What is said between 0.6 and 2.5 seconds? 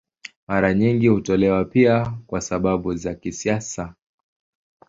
nyingi hutolewa pia kwa